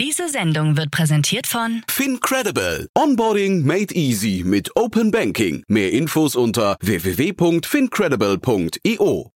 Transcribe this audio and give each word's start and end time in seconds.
Diese 0.00 0.28
Sendung 0.30 0.78
wird 0.78 0.90
präsentiert 0.90 1.46
von 1.46 1.82
FinCredible. 1.86 2.88
Onboarding 2.96 3.66
made 3.66 3.94
easy 3.94 4.42
mit 4.46 4.74
Open 4.74 5.10
Banking. 5.10 5.62
Mehr 5.68 5.92
Infos 5.92 6.36
unter 6.36 6.78
www.fincredible.io. 6.80 9.30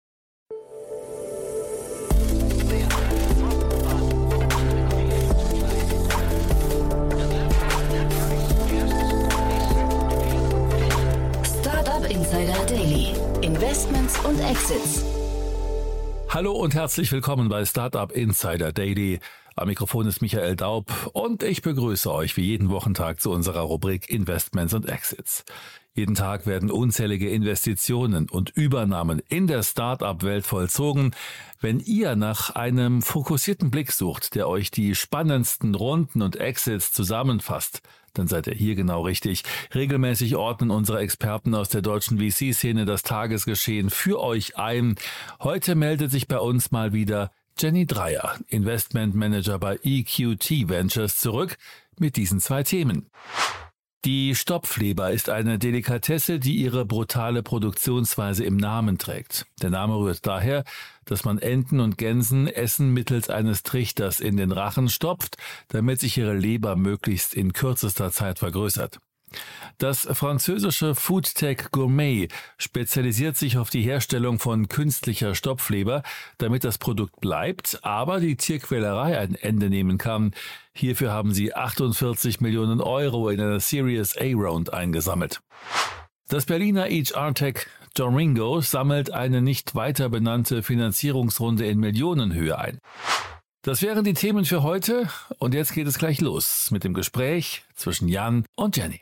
Startup 11.44 12.06
Insider 12.08 12.66
Daily. 12.68 13.16
Investments 13.42 14.20
und 14.20 14.40
Exits. 14.40 15.04
Hallo 16.30 16.52
und 16.54 16.76
herzlich 16.76 17.12
willkommen 17.12 17.50
bei 17.50 17.66
Startup 17.66 18.12
Insider 18.12 18.72
Daily. 18.72 19.20
Am 19.56 19.68
Mikrofon 19.68 20.08
ist 20.08 20.22
Michael 20.22 20.56
Daub 20.56 21.12
und 21.12 21.44
ich 21.44 21.62
begrüße 21.62 22.12
euch 22.12 22.38
wie 22.38 22.46
jeden 22.46 22.70
Wochentag 22.70 23.20
zu 23.20 23.32
unserer 23.32 23.62
Rubrik 23.62 24.10
Investments 24.10 24.74
und 24.74 24.88
Exits. 24.88 25.44
Jeden 25.94 26.16
Tag 26.16 26.48
werden 26.48 26.72
unzählige 26.72 27.30
Investitionen 27.30 28.30
und 28.30 28.50
Übernahmen 28.52 29.22
in 29.28 29.48
der 29.48 29.62
Startup-Welt 29.62 30.46
vollzogen. 30.46 31.12
Wenn 31.60 31.82
ihr 31.82 32.16
nach 32.16 32.52
einem 32.52 33.02
fokussierten 33.02 33.72
Blick 33.72 33.92
sucht, 33.92 34.36
der 34.36 34.48
euch 34.48 34.72
die 34.72 34.96
spannendsten 34.96 35.76
Runden 35.76 36.22
und 36.22 36.38
Exits 36.38 36.94
zusammenfasst, 36.94 37.82
dann 38.14 38.28
seid 38.28 38.48
ihr 38.48 38.54
hier 38.54 38.76
genau 38.76 39.02
richtig. 39.02 39.44
Regelmäßig 39.76 40.38
ordnen 40.38 40.72
unsere 40.72 41.00
Experten 41.00 41.54
aus 41.56 41.68
der 41.68 41.82
deutschen 41.82 42.20
VC-Szene 42.20 42.86
das 42.86 43.04
Tagesgeschehen 43.04 43.90
für 43.90 44.22
euch 44.22 44.58
ein. 44.58 44.96
Heute 45.42 45.76
meldet 45.76 46.10
sich 46.10 46.30
bei 46.30 46.40
uns 46.40 46.72
mal 46.72 46.94
wieder 46.94 47.32
Jenny 47.62 47.86
Dreier, 47.86 48.40
Investment 48.48 49.14
Manager 49.14 49.60
bei 49.60 49.78
EQT 49.84 50.68
Ventures, 50.68 51.18
zurück 51.18 51.58
mit 52.00 52.16
diesen 52.16 52.40
zwei 52.40 52.64
Themen. 52.64 53.12
Die 54.04 54.34
Stopfleber 54.34 55.12
ist 55.12 55.30
eine 55.30 55.60
Delikatesse, 55.60 56.40
die 56.40 56.56
ihre 56.56 56.86
brutale 56.86 57.44
Produktionsweise 57.44 58.44
im 58.46 58.58
Namen 58.58 58.98
trägt. 58.98 59.46
Der 59.62 59.70
Name 59.70 59.96
rührt 59.96 60.26
daher, 60.26 60.64
dass 61.06 61.24
man 61.24 61.38
Enten 61.38 61.80
und 61.82 62.00
Gänsen 62.00 62.48
Essen 62.48 62.96
mittels 62.96 63.30
eines 63.30 63.62
Trichters 63.62 64.20
in 64.22 64.38
den 64.38 64.52
Rachen 64.52 64.90
stopft, 64.90 65.38
damit 65.68 66.00
sich 66.00 66.18
ihre 66.18 66.34
Leber 66.34 66.76
möglichst 66.76 67.36
in 67.36 67.54
kürzester 67.54 68.12
Zeit 68.12 68.40
vergrößert. 68.40 68.98
Das 69.78 70.08
französische 70.12 70.96
Foodtech 70.96 71.72
Gourmet 71.72 72.28
spezialisiert 72.58 73.38
sich 73.38 73.58
auf 73.58 73.70
die 73.70 73.82
Herstellung 73.82 74.40
von 74.40 74.68
künstlicher 74.68 75.36
Stopfleber, 75.36 76.04
damit 76.38 76.64
das 76.64 76.78
Produkt 76.78 77.20
bleibt, 77.20 77.80
aber 77.84 78.20
die 78.20 78.36
Tierquälerei 78.36 79.18
ein 79.18 79.36
Ende 79.36 79.70
nehmen 79.70 79.98
kann. 79.98 80.34
Hierfür 80.74 81.12
haben 81.12 81.34
sie 81.34 81.54
48 81.54 82.42
Millionen 82.42 82.82
Euro 82.82 83.30
in 83.30 83.42
einer 83.42 83.60
Series 83.60 84.18
A 84.18 84.32
Round 84.34 84.74
eingesammelt. 84.74 85.42
Das 86.28 86.46
Berliner 86.46 86.86
HR-Tech 86.86 87.68
Joringo 87.98 88.62
sammelt 88.62 89.12
eine 89.12 89.42
nicht 89.42 89.76
weiter 89.76 90.08
benannte 90.08 90.64
Finanzierungsrunde 90.64 91.66
in 91.66 91.80
Millionenhöhe 91.80 92.58
ein. 92.58 92.80
Das 93.64 93.82
wären 93.82 94.04
die 94.04 94.14
Themen 94.14 94.46
für 94.46 94.64
heute 94.64 95.10
und 95.38 95.54
jetzt 95.54 95.74
geht 95.74 95.88
es 95.88 96.00
gleich 96.00 96.22
los 96.22 96.72
mit 96.72 96.84
dem 96.84 96.94
Gespräch 96.94 97.64
zwischen 97.76 98.08
Jan 98.08 98.46
und 98.56 98.78
Jenny. 98.78 99.02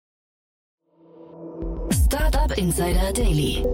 Startup 2.51 2.57
Insider 2.57 3.13
Daily. 3.13 3.65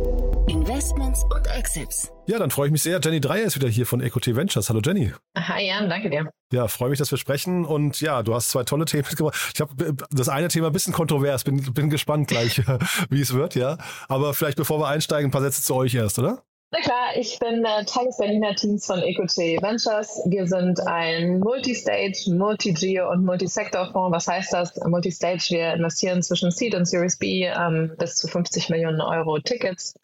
Investments 0.48 1.24
und 1.24 1.48
Exits. 1.48 2.12
Ja, 2.28 2.38
dann 2.38 2.52
freue 2.52 2.68
ich 2.68 2.72
mich 2.72 2.84
sehr. 2.84 3.00
Jenny 3.04 3.20
Dreier 3.20 3.46
ist 3.46 3.56
wieder 3.56 3.68
hier 3.68 3.86
von 3.86 4.02
EcoT 4.02 4.36
Ventures. 4.36 4.70
Hallo 4.70 4.82
Jenny. 4.84 5.14
Hi 5.38 5.68
Jan, 5.68 5.90
danke 5.90 6.10
dir. 6.10 6.30
Ja, 6.52 6.68
freue 6.68 6.90
mich, 6.90 7.00
dass 7.00 7.12
wir 7.12 7.18
sprechen. 7.18 7.66
Und 7.66 8.00
ja, 8.02 8.24
du 8.24 8.34
hast 8.34 8.50
zwei 8.50 8.64
tolle 8.64 8.86
Themen 8.86 9.04
mitgebracht. 9.08 9.36
Ich 9.54 9.62
habe 9.62 9.96
das 10.12 10.30
eine 10.30 10.48
Thema 10.48 10.68
ein 10.68 10.74
bisschen 10.74 10.94
kontrovers. 10.94 11.44
Bin, 11.44 11.74
bin 11.74 11.90
gespannt 11.90 12.28
gleich, 12.28 12.62
wie 13.10 13.22
es 13.22 13.34
wird, 13.34 13.56
ja. 13.56 13.78
Aber 14.08 14.34
vielleicht 14.34 14.58
bevor 14.58 14.80
wir 14.80 14.88
einsteigen, 14.88 15.30
ein 15.30 15.32
paar 15.32 15.42
Sätze 15.42 15.62
zu 15.64 15.76
euch 15.76 15.96
erst, 15.96 16.20
oder? 16.20 16.44
Na 16.70 16.82
klar, 16.82 17.16
ich 17.16 17.40
bin 17.40 17.64
äh, 17.64 17.86
Teil 17.86 18.08
des 18.08 18.18
Berliner 18.18 18.54
Teams 18.54 18.86
von 18.86 19.02
EcoT 19.02 19.38
Ventures. 19.38 20.22
Wir 20.26 20.48
sind 20.48 20.86
ein 20.86 21.40
Multistage, 21.40 22.26
Multi-Geo 22.28 23.10
und 23.10 23.24
Multisektor-Fonds. 23.24 24.14
Was 24.14 24.28
heißt 24.28 24.52
das? 24.52 24.76
Multistage, 24.86 25.48
wir 25.52 25.74
investieren 25.76 26.22
zwischen 26.22 26.52
Seed 26.52 26.76
und 26.76 26.84
Series 26.84 27.18
B 27.18 27.46
ähm, 27.46 27.96
bis 27.98 28.16
zu 28.16 28.28
50 28.28 28.70
Millionen 28.70 29.00
Euro 29.00 29.40
Tickets. 29.40 29.96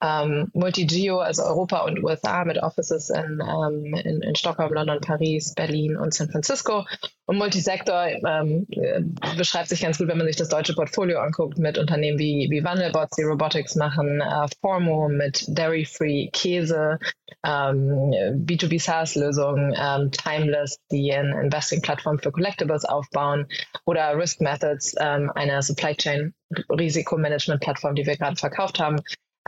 Ähm, 0.00 0.48
Multi-Geo, 0.52 1.18
also 1.18 1.42
Europa 1.42 1.80
und 1.86 2.04
USA 2.04 2.44
mit 2.44 2.62
Offices 2.62 3.10
in, 3.10 3.42
ähm, 3.42 3.92
in, 3.92 4.22
in 4.22 4.36
Stockholm, 4.36 4.72
London, 4.72 5.00
Paris, 5.00 5.54
Berlin 5.54 5.96
und 5.96 6.14
San 6.14 6.30
Francisco. 6.30 6.84
Und 7.26 7.38
Multisektor 7.38 8.06
ähm, 8.06 8.66
äh, 8.70 9.00
beschreibt 9.36 9.68
sich 9.68 9.82
ganz 9.82 9.98
gut, 9.98 10.08
wenn 10.08 10.18
man 10.18 10.26
sich 10.26 10.36
das 10.36 10.48
deutsche 10.48 10.74
Portfolio 10.74 11.20
anguckt, 11.20 11.56
mit 11.56 11.78
Unternehmen 11.78 12.18
wie, 12.18 12.48
wie 12.50 12.64
Wandelbots, 12.64 13.16
die 13.16 13.22
Robotics 13.22 13.76
machen, 13.76 14.20
äh, 14.20 14.46
Formo 14.60 15.08
mit 15.08 15.44
Dairy 15.48 15.84
Free, 15.84 16.28
Käse, 16.32 16.98
ähm, 17.46 18.12
B2B 18.44 18.80
SaaS-Lösungen, 18.80 19.74
ähm, 19.80 20.10
Timeless, 20.10 20.78
die 20.90 21.12
eine 21.12 21.40
Investing-Plattform 21.42 22.18
für 22.18 22.32
Collectibles 22.32 22.84
aufbauen, 22.84 23.46
oder 23.86 24.16
Risk 24.16 24.40
Methods, 24.40 24.94
ähm, 24.98 25.30
eine 25.34 25.62
Supply 25.62 25.94
Chain 25.94 26.34
Risikomanagement-Plattform, 26.70 27.94
die 27.94 28.06
wir 28.06 28.16
gerade 28.16 28.36
verkauft 28.36 28.80
haben. 28.80 28.96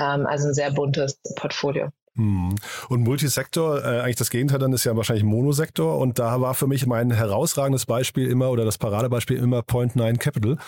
Ähm, 0.00 0.26
also 0.26 0.48
ein 0.48 0.54
sehr 0.54 0.70
buntes 0.70 1.20
Portfolio. 1.36 1.90
Hm. 2.16 2.54
Und 2.88 3.02
Multisektor, 3.02 3.82
äh, 3.82 4.00
eigentlich 4.00 4.16
das 4.16 4.30
Gegenteil 4.30 4.60
dann 4.60 4.72
ist 4.72 4.84
ja 4.84 4.96
wahrscheinlich 4.96 5.24
Monosektor. 5.24 5.98
Und 5.98 6.20
da 6.20 6.40
war 6.40 6.54
für 6.54 6.68
mich 6.68 6.86
mein 6.86 7.10
herausragendes 7.10 7.86
Beispiel 7.86 8.28
immer 8.28 8.50
oder 8.50 8.64
das 8.64 8.78
Paradebeispiel 8.78 9.36
immer 9.36 9.62
Point 9.62 9.96
Nine 9.96 10.18
Capital. 10.18 10.52
Habe 10.52 10.60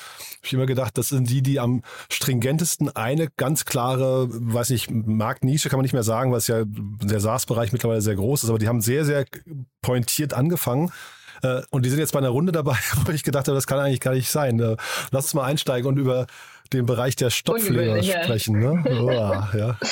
ich 0.42 0.52
immer 0.52 0.66
gedacht, 0.66 0.98
das 0.98 1.10
sind 1.10 1.30
die, 1.30 1.42
die 1.42 1.60
am 1.60 1.82
stringentesten 2.10 2.94
eine 2.96 3.28
ganz 3.36 3.64
klare, 3.64 4.26
weiß 4.28 4.70
nicht, 4.70 4.90
Marktnische 4.90 5.68
kann 5.68 5.78
man 5.78 5.84
nicht 5.84 5.92
mehr 5.92 6.02
sagen, 6.02 6.32
weil 6.32 6.38
es 6.38 6.48
ja 6.48 6.64
der 6.66 7.20
SaaS-Bereich 7.20 7.72
mittlerweile 7.72 8.00
sehr 8.00 8.16
groß 8.16 8.42
ist, 8.42 8.50
aber 8.50 8.58
die 8.58 8.68
haben 8.68 8.80
sehr, 8.80 9.04
sehr 9.04 9.24
pointiert 9.82 10.34
angefangen. 10.34 10.90
Äh, 11.42 11.62
und 11.70 11.84
die 11.84 11.90
sind 11.90 12.00
jetzt 12.00 12.12
bei 12.12 12.18
einer 12.18 12.30
Runde 12.30 12.50
dabei, 12.50 12.76
wo 13.04 13.12
ich 13.12 13.22
gedacht 13.22 13.46
habe, 13.46 13.54
das 13.54 13.68
kann 13.68 13.78
eigentlich 13.78 14.00
gar 14.00 14.14
nicht 14.14 14.30
sein. 14.30 14.58
Äh, 14.58 14.76
lass 15.12 15.26
uns 15.26 15.34
mal 15.34 15.44
einsteigen 15.44 15.86
und 15.86 15.96
über 15.96 16.26
den 16.72 16.86
Bereich 16.86 17.14
der 17.14 17.30
Stopfleber 17.30 18.02
sprechen. 18.02 18.58
Ne? 18.58 18.82
Oh, 19.00 19.10
ja. 19.10 19.78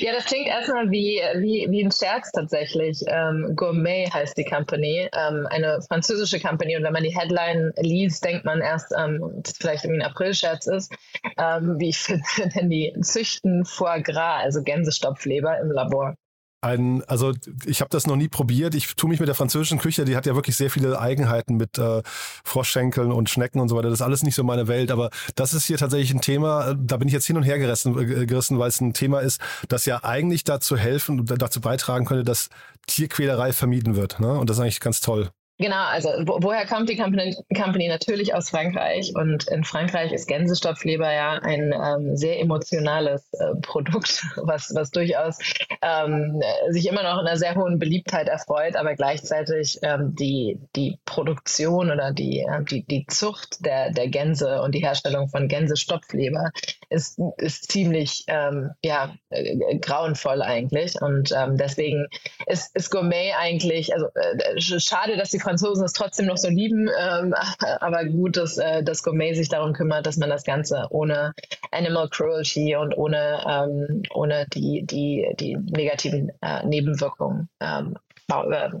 ja, 0.00 0.12
das 0.12 0.24
klingt 0.24 0.48
erstmal 0.48 0.90
wie, 0.90 1.20
wie, 1.36 1.66
wie 1.70 1.84
ein 1.84 1.92
Scherz 1.92 2.30
tatsächlich. 2.32 3.02
Ähm, 3.06 3.52
Gourmet 3.54 4.10
heißt 4.12 4.36
die 4.36 4.44
Company, 4.44 5.08
ähm, 5.12 5.46
eine 5.50 5.80
französische 5.82 6.40
Company. 6.40 6.76
Und 6.76 6.84
wenn 6.84 6.92
man 6.92 7.02
die 7.02 7.16
Headline 7.16 7.72
liest, 7.76 8.24
denkt 8.24 8.44
man 8.44 8.60
erst, 8.60 8.92
ähm, 8.98 9.20
dass 9.42 9.56
vielleicht 9.56 9.84
irgendwie 9.84 10.02
ein 10.02 10.10
April-Scherz 10.10 10.66
ist. 10.66 10.92
Ähm, 11.36 11.76
wie 11.78 11.90
ich 11.90 11.98
finde, 11.98 12.24
denn 12.54 12.70
die 12.70 12.94
züchten 13.02 13.64
Foie 13.64 14.02
Gras, 14.02 14.42
also 14.44 14.62
Gänsestopfleber 14.62 15.58
im 15.58 15.70
Labor. 15.70 16.14
Ein, 16.60 17.04
also 17.04 17.32
ich 17.66 17.80
habe 17.80 17.90
das 17.90 18.06
noch 18.06 18.16
nie 18.16 18.28
probiert. 18.28 18.74
Ich 18.74 18.94
tue 18.96 19.08
mich 19.08 19.20
mit 19.20 19.28
der 19.28 19.36
französischen 19.36 19.78
Küche, 19.78 20.04
die 20.04 20.16
hat 20.16 20.26
ja 20.26 20.34
wirklich 20.34 20.56
sehr 20.56 20.70
viele 20.70 21.00
Eigenheiten 21.00 21.56
mit 21.56 21.78
äh, 21.78 22.02
Froschschenkeln 22.44 23.12
und 23.12 23.30
Schnecken 23.30 23.60
und 23.60 23.68
so 23.68 23.76
weiter. 23.76 23.90
Das 23.90 24.00
ist 24.00 24.04
alles 24.04 24.22
nicht 24.24 24.34
so 24.34 24.42
meine 24.42 24.66
Welt. 24.66 24.90
Aber 24.90 25.10
das 25.36 25.54
ist 25.54 25.66
hier 25.66 25.78
tatsächlich 25.78 26.12
ein 26.12 26.20
Thema, 26.20 26.74
da 26.74 26.96
bin 26.96 27.06
ich 27.06 27.14
jetzt 27.14 27.26
hin 27.26 27.36
und 27.36 27.44
her 27.44 27.58
gerissen, 27.58 27.96
äh, 27.98 28.26
gerissen 28.26 28.58
weil 28.58 28.68
es 28.68 28.80
ein 28.80 28.92
Thema 28.92 29.20
ist, 29.20 29.40
das 29.68 29.86
ja 29.86 30.02
eigentlich 30.02 30.44
dazu 30.44 30.76
helfen 30.76 31.20
und 31.20 31.42
dazu 31.42 31.60
beitragen 31.60 32.06
könnte, 32.06 32.24
dass 32.24 32.48
Tierquälerei 32.86 33.52
vermieden 33.52 33.94
wird. 33.94 34.18
Ne? 34.18 34.32
Und 34.32 34.50
das 34.50 34.56
ist 34.56 34.62
eigentlich 34.62 34.80
ganz 34.80 35.00
toll. 35.00 35.30
Genau, 35.60 35.84
also 35.86 36.10
wo, 36.20 36.38
woher 36.40 36.66
kommt 36.66 36.88
die 36.88 36.96
Company, 36.96 37.36
Company? 37.56 37.88
Natürlich 37.88 38.32
aus 38.32 38.50
Frankreich 38.50 39.12
und 39.16 39.48
in 39.48 39.64
Frankreich 39.64 40.12
ist 40.12 40.28
Gänsestopfleber 40.28 41.12
ja 41.12 41.32
ein 41.32 41.72
ähm, 41.72 42.16
sehr 42.16 42.38
emotionales 42.40 43.28
äh, 43.32 43.56
Produkt, 43.60 44.24
was, 44.36 44.72
was 44.76 44.92
durchaus 44.92 45.38
ähm, 45.82 46.40
sich 46.68 46.88
immer 46.88 47.02
noch 47.02 47.20
in 47.20 47.26
einer 47.26 47.36
sehr 47.36 47.56
hohen 47.56 47.80
Beliebtheit 47.80 48.28
erfreut, 48.28 48.76
aber 48.76 48.94
gleichzeitig 48.94 49.80
ähm, 49.82 50.14
die, 50.14 50.60
die 50.76 50.96
Produktion 51.04 51.90
oder 51.90 52.12
die, 52.12 52.40
äh, 52.40 52.62
die, 52.62 52.84
die 52.84 53.06
Zucht 53.08 53.64
der, 53.66 53.90
der 53.90 54.06
Gänse 54.06 54.62
und 54.62 54.76
die 54.76 54.80
Herstellung 54.80 55.28
von 55.28 55.48
Gänsestopfleber 55.48 56.52
ist, 56.88 57.18
ist 57.38 57.72
ziemlich 57.72 58.22
ähm, 58.28 58.70
ja, 58.84 59.12
äh, 59.30 59.78
grauenvoll 59.78 60.40
eigentlich 60.40 61.02
und 61.02 61.32
ähm, 61.36 61.56
deswegen 61.56 62.06
ist, 62.46 62.76
ist 62.76 62.90
Gourmet 62.90 63.32
eigentlich, 63.36 63.92
also 63.92 64.06
äh, 64.14 64.60
schade, 64.60 65.16
dass 65.16 65.30
die 65.30 65.47
Franzosen 65.48 65.84
es 65.84 65.94
trotzdem 65.94 66.26
noch 66.26 66.36
so 66.36 66.50
lieben, 66.50 66.90
ähm, 67.00 67.34
aber 67.80 68.04
gut, 68.04 68.36
dass, 68.36 68.58
äh, 68.58 68.82
dass 68.82 69.02
Gourmet 69.02 69.32
sich 69.32 69.48
darum 69.48 69.72
kümmert, 69.72 70.04
dass 70.04 70.18
man 70.18 70.28
das 70.28 70.44
Ganze 70.44 70.86
ohne 70.90 71.32
Animal 71.70 72.10
Cruelty 72.10 72.76
und 72.76 72.94
ohne, 72.98 73.42
ähm, 73.48 74.02
ohne 74.12 74.46
die, 74.52 74.84
die, 74.84 75.26
die 75.40 75.56
negativen 75.56 76.32
äh, 76.42 76.66
Nebenwirkungen 76.66 77.48
ähm, 77.60 77.96
äh, 77.96 78.07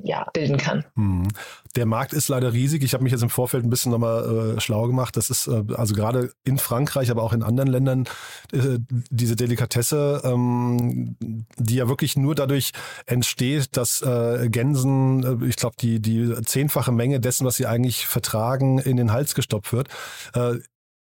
ja, 0.04 0.26
bilden 0.32 0.58
kann. 0.58 0.84
Hm. 0.94 1.28
Der 1.74 1.86
Markt 1.86 2.12
ist 2.12 2.28
leider 2.28 2.52
riesig. 2.52 2.82
Ich 2.82 2.92
habe 2.92 3.02
mich 3.02 3.12
jetzt 3.12 3.22
im 3.22 3.30
Vorfeld 3.30 3.64
ein 3.64 3.70
bisschen 3.70 3.92
nochmal 3.92 4.56
äh, 4.56 4.60
schlau 4.60 4.86
gemacht. 4.86 5.16
Das 5.16 5.30
ist 5.30 5.46
äh, 5.46 5.64
also 5.74 5.94
gerade 5.94 6.32
in 6.44 6.58
Frankreich, 6.58 7.10
aber 7.10 7.22
auch 7.22 7.32
in 7.32 7.42
anderen 7.42 7.70
Ländern 7.70 8.04
äh, 8.52 8.78
diese 9.10 9.36
Delikatesse, 9.36 10.20
ähm, 10.24 11.16
die 11.56 11.76
ja 11.76 11.88
wirklich 11.88 12.16
nur 12.16 12.34
dadurch 12.34 12.72
entsteht, 13.06 13.76
dass 13.76 14.02
äh, 14.02 14.48
Gänsen, 14.50 15.42
äh, 15.42 15.46
ich 15.46 15.56
glaube, 15.56 15.76
die, 15.80 16.00
die 16.00 16.34
zehnfache 16.44 16.92
Menge 16.92 17.18
dessen, 17.20 17.46
was 17.46 17.56
sie 17.56 17.66
eigentlich 17.66 18.06
vertragen, 18.06 18.78
in 18.78 18.96
den 18.96 19.12
Hals 19.12 19.34
gestopft 19.34 19.72
wird. 19.72 19.88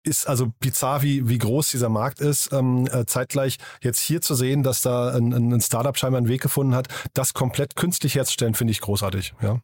Ist 0.03 0.27
also 0.27 0.51
bizarr, 0.59 1.01
wie, 1.01 1.27
wie 1.27 1.37
groß 1.37 1.71
dieser 1.71 1.89
Markt 1.89 2.21
ist. 2.21 2.53
Ähm, 2.53 2.87
äh, 2.87 3.05
zeitgleich 3.05 3.57
jetzt 3.81 3.99
hier 3.99 4.21
zu 4.21 4.33
sehen, 4.33 4.63
dass 4.63 4.81
da 4.81 5.09
ein, 5.09 5.33
ein 5.33 5.61
Startup 5.61 5.97
scheinbar 5.97 6.19
einen 6.19 6.29
Weg 6.29 6.41
gefunden 6.41 6.73
hat, 6.73 6.87
das 7.13 7.33
komplett 7.33 7.75
künstlich 7.75 8.15
herzustellen, 8.15 8.53
finde 8.53 8.71
ich 8.71 8.81
großartig. 8.81 9.33
Ja. 9.41 9.59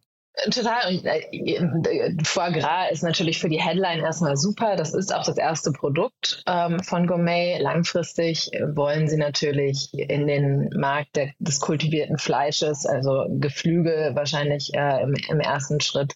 Total. 0.51 0.89
Und, 0.89 1.05
äh, 1.05 2.13
Foie 2.23 2.51
Gras 2.51 2.91
ist 2.91 3.03
natürlich 3.03 3.39
für 3.39 3.49
die 3.49 3.61
Headline 3.61 3.99
erstmal 3.99 4.35
super. 4.35 4.75
Das 4.75 4.93
ist 4.93 5.13
auch 5.13 5.23
das 5.25 5.37
erste 5.37 5.71
Produkt 5.71 6.43
ähm, 6.47 6.79
von 6.81 7.07
Gourmet. 7.07 7.59
Langfristig 7.59 8.51
wollen 8.73 9.07
sie 9.07 9.17
natürlich 9.17 9.89
in 9.93 10.27
den 10.27 10.69
Markt 10.75 11.15
der, 11.15 11.31
des 11.39 11.59
kultivierten 11.59 12.17
Fleisches, 12.17 12.85
also 12.85 13.25
Geflügel 13.39 14.15
wahrscheinlich 14.15 14.73
äh, 14.73 15.03
im, 15.03 15.15
im, 15.29 15.39
ersten 15.39 15.79
Schritt. 15.79 16.13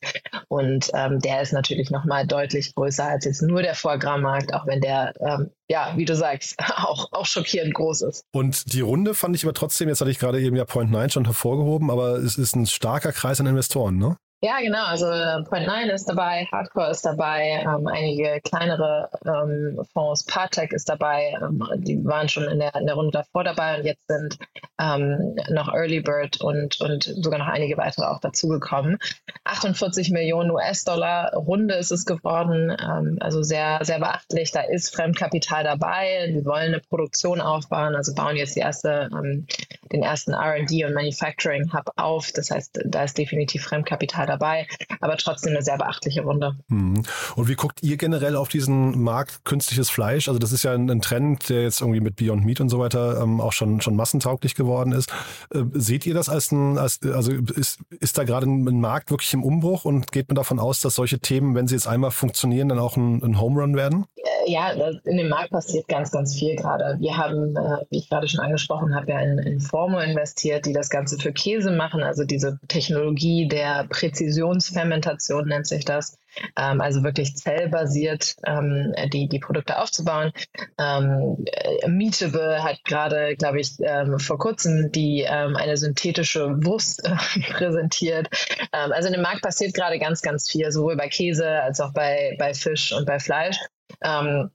Und 0.50 0.89
ähm, 0.94 1.19
der 1.19 1.42
ist 1.42 1.54
natürlich 1.54 1.89
nochmal 1.89 2.27
deutlich 2.27 2.75
größer 2.75 3.06
als 3.06 3.25
jetzt 3.25 3.42
nur 3.42 3.62
der 3.62 3.75
Foie 3.75 4.00
Gras-Markt, 4.00 4.54
auch 4.54 4.68
wenn 4.68 4.81
der 4.81 5.13
ähm, 5.21 5.51
ja, 5.69 5.94
wie 5.95 6.06
du 6.06 6.16
sagst, 6.16 6.56
auch, 6.77 7.12
auch 7.12 7.25
schockierend 7.25 7.74
groß 7.74 8.01
ist. 8.01 8.24
Und 8.31 8.74
die 8.74 8.81
Runde 8.81 9.13
fand 9.13 9.36
ich 9.36 9.44
aber 9.44 9.54
trotzdem, 9.54 9.88
jetzt 9.88 10.01
hatte 10.01 10.12
ich 10.12 10.19
gerade 10.19 10.42
eben 10.42 10.56
ja 10.56 10.66
Point 10.66 10.92
9 10.92 11.12
schon 11.12 11.25
hervorgehoben, 11.25 11.92
aber 11.92 12.18
es 12.18 12.38
ist 12.38 12.56
ein 12.56 12.66
starker 12.66 13.12
Kreis 13.12 13.39
an 13.39 13.48
Investoren, 13.48 13.98
ne? 13.98 14.08
Ja, 14.41 14.62
genau. 14.62 14.86
Also 14.86 15.06
äh, 15.07 15.44
Point 15.44 15.68
9 15.68 15.89
ist 15.89 16.06
dabei, 16.06 16.47
Hardcore 16.50 16.91
ist 16.91 17.06
dabei, 17.06 17.62
ähm, 17.62 17.88
einige 17.88 18.39
kleinere 18.41 19.09
ähm, 19.25 19.81
Fonds, 19.91 20.24
Partech 20.25 20.71
ist 20.71 20.88
dabei, 20.88 21.38
ähm, 21.41 21.62
die 21.80 22.06
waren 22.06 22.30
schon 22.30 22.45
in 22.45 22.59
der, 22.59 22.74
in 22.75 22.86
der 22.86 22.95
Runde 22.95 23.12
davor 23.12 23.44
dabei 23.44 23.77
und 23.77 23.86
jetzt 23.86 24.07
sind 24.07 24.38
ähm, 24.80 25.36
noch 25.50 25.74
Early 25.74 26.00
Bird 26.00 26.39
und, 26.39 26.80
und 26.80 27.03
sogar 27.03 27.38
noch 27.38 27.47
einige 27.47 27.75
weitere 27.75 28.06
auch 28.06 28.21
dazugekommen. 28.21 28.97
48 29.44 30.09
Millionen 30.12 30.51
US-Dollar 30.51 31.33
Runde 31.33 31.75
ist 31.75 31.92
es 31.92 32.06
geworden, 32.06 32.77
ähm, 32.81 33.18
also 33.19 33.44
sehr, 33.44 33.80
sehr 33.81 34.00
beachtlich. 34.00 34.51
Da 34.51 34.62
ist 34.62 34.95
Fremdkapital 34.95 35.65
dabei. 35.65 36.31
Die 36.33 36.45
wollen 36.45 36.74
eine 36.74 36.80
Produktion 36.80 37.42
aufbauen, 37.42 37.94
also 37.94 38.13
bauen 38.15 38.38
jetzt 38.38 38.56
die 38.56 38.62
erste, 38.62 39.09
ähm, 39.12 39.47
den 39.91 40.03
ersten 40.03 40.33
R&D 40.33 40.86
und 40.86 40.94
Manufacturing 40.94 41.71
Hub 41.74 41.91
auf. 41.95 42.31
Das 42.33 42.51
heißt, 42.51 42.80
da 42.86 43.03
ist 43.03 43.18
definitiv 43.18 43.63
Fremdkapital 43.63 44.27
dabei, 44.27 44.68
aber 45.01 45.18
trotzdem 45.18 45.53
eine 45.53 45.63
sehr 45.63 45.77
beachtliche 45.77 46.21
Runde. 46.21 46.56
Mhm. 46.68 47.03
Und 47.36 47.47
wie 47.47 47.56
guckt 47.56 47.81
ihr 47.83 47.97
generell 47.97 48.36
auf 48.36 48.50
diesen 48.50 49.01
Markt 49.01 49.45
künstliches 49.45 49.89
Fleisch? 49.89 50.27
Also 50.27 50.39
das 50.39 50.51
ist 50.51 50.63
ja 50.63 50.74
ein, 50.74 50.89
ein 50.89 51.01
Trend, 51.01 51.50
der 51.50 51.63
jetzt 51.63 51.81
irgendwie 51.81 52.01
mit 52.01 52.15
Beyond 52.15 52.45
Meat 52.45 52.62
und 52.62 52.69
so 52.69 52.80
weiter 52.80 53.21
ähm, 53.21 53.41
auch 53.41 53.53
schon, 53.53 53.81
schon 53.81 53.95
massentauglich 53.95 54.56
geworden 54.56 54.91
ist. 54.91 55.12
Äh, 55.53 55.63
seht 55.74 56.06
ihr 56.06 56.13
das 56.13 56.30
als 56.30 56.51
ein, 56.51 56.77
als, 56.77 57.00
also 57.03 57.31
ist, 57.31 57.80
ist 58.00 58.18
da 58.18 58.24
gerade 58.24 58.47
ein 58.47 58.80
Markt 58.80 59.12
wirklich 59.12 59.33
im 59.33 59.44
Umbruch 59.44 59.85
und 59.85 60.12
geht 60.12 60.30
man 60.30 60.35
davon 60.35 60.59
aus, 60.59 60.81
dass 60.81 60.95
solche 60.95 61.19
Themen, 61.19 61.56
wenn 61.56 61.68
sie 61.68 61.75
jetzt 61.75 61.88
einmal 61.88 62.12
funktionieren, 62.12 62.69
dann 62.69 62.80
auch 62.80 62.97
ein, 62.97 63.24
ein 63.24 63.39
Home 63.39 63.62
Run 63.62 63.75
werden? 63.75 64.06
Äh, 64.24 64.51
ja, 64.51 64.71
in 64.71 65.18
dem 65.18 65.30
Markt 65.30 65.51
passiert 65.51 65.88
ganz, 65.88 66.12
ganz 66.12 66.38
viel 66.38 66.56
gerade. 66.56 66.98
Wir 67.00 67.18
haben, 67.18 67.56
äh, 67.56 67.86
wie 67.89 68.00
ich 68.00 68.10
gerade 68.10 68.27
schon 68.27 68.39
angesprochen 68.39 68.95
habe, 68.95 69.12
ja 69.12 69.19
in, 69.19 69.39
in 69.39 69.60
Formo 69.60 70.00
investiert, 70.00 70.66
die 70.66 70.74
das 70.74 70.89
Ganze 70.89 71.18
für 71.18 71.31
Käse 71.33 71.71
machen, 71.71 72.04
also 72.04 72.24
diese 72.24 72.60
Technologie 72.68 73.48
der 73.48 73.86
Präzision 73.89 74.30
Präzisionsfermentation 74.30 75.48
nennt 75.48 75.68
sich 75.68 75.86
das. 75.86 76.18
Ähm, 76.56 76.81
also 76.81 77.04
wirklich 77.04 77.36
zellbasiert 77.36 78.36
ähm, 78.45 78.94
die, 79.12 79.27
die 79.27 79.39
Produkte 79.39 79.80
aufzubauen. 79.80 80.31
Ähm, 80.77 81.45
Meetable 81.88 82.63
hat 82.63 82.83
gerade, 82.86 83.36
glaube 83.36 83.60
ich, 83.60 83.77
ähm, 83.81 84.19
vor 84.19 84.38
kurzem 84.38 84.92
die 84.92 85.27
eine 85.27 85.77
synthetische 85.77 86.63
Wurst 86.63 87.06
äh, 87.06 87.16
präsentiert. 87.51 88.27
Also 88.71 89.07
in 89.07 89.13
dem 89.13 89.21
Markt 89.21 89.42
passiert 89.42 89.74
gerade 89.74 90.00
ganz, 90.00 90.21
ganz 90.21 90.50
viel, 90.50 90.71
sowohl 90.71 90.95
bei 90.95 91.07
Käse 91.07 91.48
als 91.48 91.80
auch 91.80 91.94
bei, 91.94 92.36
bei 92.39 92.54
Fisch 92.54 92.94
und 92.94 93.06
bei 93.06 93.19
Fleisch. 93.19 93.57
Ähm, 94.01 94.51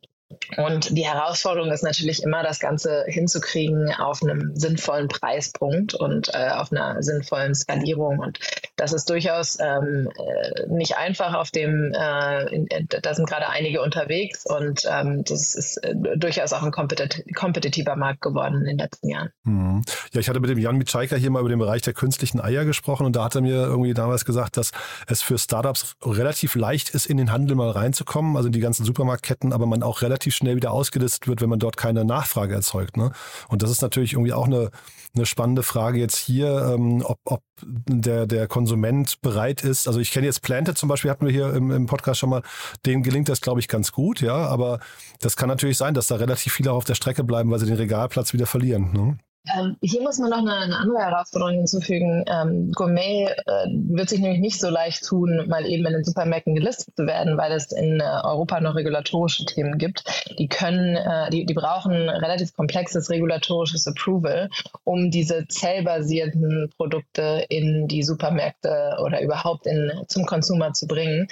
und 0.57 0.97
die 0.97 1.07
Herausforderung 1.07 1.71
ist 1.71 1.83
natürlich 1.83 2.23
immer, 2.23 2.43
das 2.43 2.61
Ganze 2.61 3.05
hinzukriegen 3.07 3.93
auf 3.95 4.23
einem 4.23 4.55
sinnvollen 4.55 5.09
Preispunkt 5.09 5.95
und 5.95 6.31
äh, 6.35 6.51
auf 6.51 6.73
einer 6.73 7.03
sinnvollen 7.03 7.55
Skalierung. 7.55 8.19
Und 8.19 8.39
das 8.77 8.93
ist 8.93 9.09
durchaus 9.11 9.59
ähm, 9.61 10.11
äh, 10.17 10.67
nicht 10.69 10.97
einfach 10.97 11.35
auf 11.35 11.51
dem, 11.51 11.93
äh, 11.93 12.85
da 12.89 13.15
sind 13.15 13.29
gerade 13.29 13.49
einige 13.49 13.83
unterwegs 13.83 14.45
und 14.47 14.83
ähm, 14.91 15.25
das 15.25 15.55
ist 15.55 15.77
äh, 15.79 15.95
durchaus 16.17 16.53
auch 16.53 16.63
ein 16.63 16.73
kompetit 16.73 17.25
kompetitiver 17.35 17.97
Markt 17.97 18.21
geworden 18.21 18.61
in 18.61 18.65
den 18.65 18.79
letzten 18.79 19.09
Jahren. 19.09 19.31
Mhm. 19.45 19.83
Ja, 20.13 20.21
ich 20.21 20.29
hatte 20.29 20.41
mit 20.41 20.51
dem 20.51 20.59
Jan 20.59 20.77
Mitschaiker 20.77 21.17
hier 21.17 21.31
mal 21.31 21.41
über 21.41 21.49
den 21.49 21.59
Bereich 21.59 21.83
der 21.83 21.93
künstlichen 21.93 22.41
Eier 22.41 22.65
gesprochen 22.65 23.07
und 23.07 23.17
da 23.17 23.25
hat 23.25 23.35
er 23.35 23.43
mir 23.43 23.57
irgendwie 23.57 23.95
damals 23.95 24.25
gesagt, 24.25 24.57
dass 24.57 24.73
es 25.07 25.23
für 25.23 25.39
Startups 25.39 25.97
relativ 26.03 26.55
leicht 26.55 26.91
ist, 26.91 27.07
in 27.07 27.17
den 27.17 27.33
Handel 27.33 27.57
mal 27.57 27.71
reinzukommen, 27.71 28.37
also 28.37 28.47
in 28.47 28.53
die 28.53 28.61
ganzen 28.61 28.85
Supermarktketten, 28.85 29.53
aber 29.53 29.67
man 29.67 29.83
auch 29.83 30.03
relativ 30.03 30.24
relativ 30.25 30.35
schnell 30.35 30.57
wieder 30.57 30.73
ausgelistet 30.73 31.29
wird, 31.29 31.41
wenn 31.41 31.51
man 31.51 31.59
dort 31.59 31.77
keine 31.77 32.05
Nachfrage 32.05 32.55
erzeugt. 32.55 32.97
Ne? 32.97 33.13
Und 33.49 33.63
das 33.63 33.71
ist 33.71 33.83
natürlich 33.83 34.15
irgendwie 34.15 34.33
auch 34.33 34.47
eine, 34.47 34.71
eine 35.15 35.27
spannende 35.27 35.63
Frage 35.63 35.99
jetzt 35.99 36.17
hier, 36.17 36.73
ähm, 36.75 37.03
ob, 37.05 37.19
ob 37.25 37.43
der, 37.63 38.27
der 38.27 38.47
Konsument 38.47 39.21
bereit 39.21 39.63
ist. 39.63 39.87
Also 39.87 40.01
ich 40.01 40.11
kenne 40.11 40.27
jetzt 40.27 40.43
Planted 40.43 40.79
zum 40.79 40.89
Beispiel, 40.89 41.11
hatten 41.11 41.27
wir 41.27 41.33
hier 41.33 41.53
im, 41.55 41.71
im 41.71 41.87
Podcast 41.87 42.21
schon 42.21 42.31
mal, 42.31 42.43
denen 42.87 43.03
gelingt 43.03 43.29
das, 43.29 43.41
glaube 43.41 43.61
ich, 43.61 43.69
ganz 43.69 43.93
gut, 43.93 44.21
ja. 44.21 44.35
Aber 44.35 44.81
das 45.21 45.37
kann 45.37 45.49
natürlich 45.49 45.77
sein, 45.77 45.95
dass 45.95 46.07
da 46.07 46.17
relativ 46.17 46.53
viele 46.53 46.73
auf 46.73 46.85
der 46.85 46.95
Strecke 46.95 47.25
bleiben, 47.25 47.51
weil 47.51 47.59
sie 47.59 47.67
den 47.67 47.77
Regalplatz 47.77 48.33
wieder 48.33 48.47
verlieren. 48.47 48.93
Ne? 48.93 49.19
Ähm, 49.53 49.77
hier 49.83 50.01
muss 50.01 50.19
man 50.19 50.31
noch 50.31 50.39
eine, 50.39 50.57
eine 50.57 50.77
andere 50.77 51.01
Herausforderung 51.01 51.55
hinzufügen. 51.57 52.25
Ähm, 52.27 52.73
Gourmet 52.73 53.27
äh, 53.27 53.67
wird 53.69 54.09
sich 54.09 54.21
nämlich 54.21 54.41
nicht 54.41 54.59
so 54.59 54.71
leicht 54.71 55.05
tun, 55.05 55.45
mal 55.49 55.67
eben 55.67 55.85
in 55.85 55.93
den 55.93 56.05
Supermärkten 56.05 56.55
gelistet 56.55 56.97
zu 56.97 57.07
werden, 57.07 57.37
weil 57.37 57.53
es 57.53 57.71
in 57.71 58.01
äh, 58.01 58.05
Europa 58.05 58.61
noch 58.61 58.75
regulatorische 58.75 59.45
Themen 59.45 59.77
gibt. 59.77 60.05
Die 60.39 60.49
können, 60.49 60.97
äh, 60.97 61.29
die, 61.31 61.45
die 61.45 61.55
brauchen 61.55 62.09
relativ 62.09 62.55
komplexes 62.55 63.11
regulatorisches 63.11 63.87
Approval, 63.87 64.49
um 64.85 65.11
diese 65.11 65.47
zellbasierten 65.47 66.71
Produkte 66.77 67.45
in 67.51 67.87
die 67.87 68.03
Supermärkte 68.03 68.97
oder 69.05 69.21
überhaupt 69.21 69.67
in, 69.67 69.93
zum 70.09 70.25
Konsumer 70.25 70.73
zu 70.73 70.87
bringen. 70.87 71.29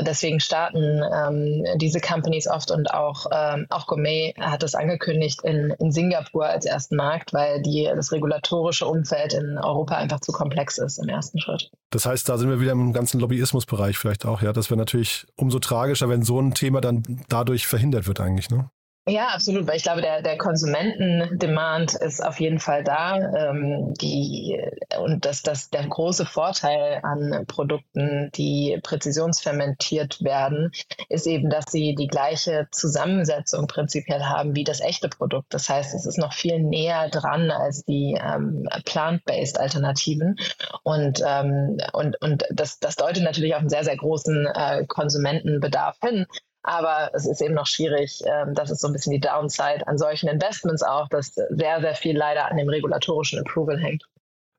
Deswegen 0.00 0.40
starten 0.40 1.02
ähm, 1.02 1.64
diese 1.76 2.00
Companies 2.00 2.48
oft 2.48 2.70
und 2.70 2.92
auch, 2.92 3.26
ähm, 3.30 3.66
auch 3.68 3.86
Gourmet 3.86 4.34
hat 4.40 4.62
es 4.62 4.74
angekündigt 4.74 5.40
in, 5.44 5.74
in 5.78 5.92
Singapur 5.92 6.46
als 6.46 6.64
ersten 6.64 6.96
Markt, 6.96 7.34
weil 7.34 7.60
die, 7.60 7.90
das 7.94 8.10
regulatorische 8.10 8.86
Umfeld 8.86 9.34
in 9.34 9.58
Europa 9.58 9.96
einfach 9.96 10.20
zu 10.20 10.32
komplex 10.32 10.78
ist 10.78 10.98
im 10.98 11.08
ersten 11.08 11.38
Schritt. 11.38 11.70
Das 11.90 12.06
heißt, 12.06 12.26
da 12.28 12.38
sind 12.38 12.48
wir 12.48 12.60
wieder 12.60 12.72
im 12.72 12.94
ganzen 12.94 13.20
Lobbyismusbereich 13.20 13.98
vielleicht 13.98 14.24
auch. 14.24 14.40
Ja, 14.40 14.52
das 14.54 14.70
wäre 14.70 14.78
natürlich 14.78 15.26
umso 15.36 15.58
tragischer, 15.58 16.08
wenn 16.08 16.22
so 16.22 16.40
ein 16.40 16.54
Thema 16.54 16.80
dann 16.80 17.02
dadurch 17.28 17.66
verhindert 17.66 18.06
wird 18.06 18.20
eigentlich. 18.20 18.48
Ne? 18.48 18.70
Ja, 19.08 19.30
absolut, 19.34 19.66
weil 19.66 19.78
ich 19.78 19.82
glaube, 19.82 20.00
der, 20.00 20.22
der 20.22 20.38
Konsumenten-Demand 20.38 21.94
ist 21.94 22.24
auf 22.24 22.38
jeden 22.38 22.60
Fall 22.60 22.84
da. 22.84 23.16
Ähm, 23.16 23.94
die, 24.00 24.56
und 24.96 25.24
das, 25.24 25.42
das, 25.42 25.70
der 25.70 25.88
große 25.88 26.24
Vorteil 26.24 27.00
an 27.02 27.44
Produkten, 27.48 28.30
die 28.36 28.78
präzisionsfermentiert 28.80 30.22
werden, 30.22 30.70
ist 31.08 31.26
eben, 31.26 31.50
dass 31.50 31.64
sie 31.72 31.96
die 31.96 32.06
gleiche 32.06 32.68
Zusammensetzung 32.70 33.66
prinzipiell 33.66 34.22
haben 34.22 34.54
wie 34.54 34.62
das 34.62 34.80
echte 34.80 35.08
Produkt. 35.08 35.52
Das 35.52 35.68
heißt, 35.68 35.94
es 35.94 36.06
ist 36.06 36.18
noch 36.18 36.32
viel 36.32 36.60
näher 36.60 37.08
dran 37.08 37.50
als 37.50 37.84
die 37.84 38.16
ähm, 38.22 38.68
plant-based 38.84 39.58
Alternativen. 39.58 40.36
Und, 40.84 41.20
ähm, 41.26 41.76
und, 41.92 42.22
und 42.22 42.44
das, 42.50 42.78
das 42.78 42.94
deutet 42.94 43.24
natürlich 43.24 43.54
auf 43.54 43.62
einen 43.62 43.68
sehr, 43.68 43.82
sehr 43.82 43.96
großen 43.96 44.46
äh, 44.46 44.86
Konsumentenbedarf 44.86 45.98
hin. 46.00 46.24
Aber 46.62 47.10
es 47.12 47.26
ist 47.26 47.40
eben 47.40 47.54
noch 47.54 47.66
schwierig. 47.66 48.22
Ähm, 48.24 48.54
das 48.54 48.70
ist 48.70 48.80
so 48.80 48.88
ein 48.88 48.92
bisschen 48.92 49.12
die 49.12 49.20
Downside 49.20 49.86
an 49.86 49.98
solchen 49.98 50.28
Investments 50.28 50.82
auch, 50.82 51.08
dass 51.08 51.34
sehr, 51.34 51.80
sehr 51.80 51.94
viel 51.94 52.16
leider 52.16 52.50
an 52.50 52.56
dem 52.56 52.68
regulatorischen 52.68 53.40
Approval 53.40 53.78
hängt. 53.78 54.04